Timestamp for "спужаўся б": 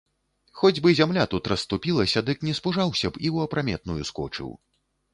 2.63-3.27